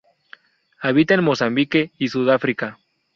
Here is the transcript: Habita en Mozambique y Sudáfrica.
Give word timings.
Habita 0.79 1.13
en 1.13 1.23
Mozambique 1.23 1.91
y 1.99 2.07
Sudáfrica. 2.07 2.79